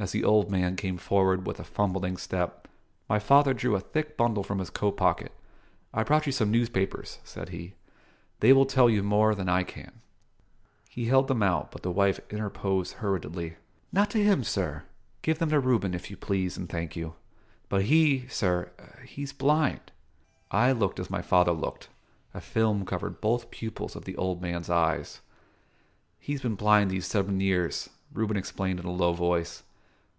[0.00, 2.68] As the old man came forward with a fumbling step,
[3.08, 5.32] my father drew a thick bundle from his coat pocket.
[5.92, 7.74] "I've brought you some newspapers," said he;
[8.38, 10.00] "they will tell you more than I can."
[10.88, 13.56] He held them out, but the wife interposed hurriedly.
[13.90, 14.84] "Not to him, sir.
[15.20, 17.16] Give them to Reuben, if you please, and thank you.
[17.68, 18.70] But he, sir
[19.04, 19.90] he's blind."
[20.52, 21.88] I looked, as my father looked.
[22.34, 25.22] A film covered both pupils of the old man's eyes.
[26.20, 29.64] "He've been blind these seven years," Reuben explained in a low voice.